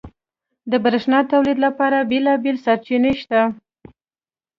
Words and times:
•د 0.71 0.73
برېښنا 0.83 1.19
تولید 1.31 1.57
لپاره 1.65 2.07
بېلابېلې 2.09 2.63
سرچینې 2.65 3.11
شته. 3.21 3.41